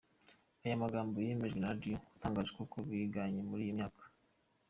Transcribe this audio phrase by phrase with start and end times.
[0.63, 4.03] Aya magambo yemejwe na Radio watangaje koko biganye muri iyo myaka.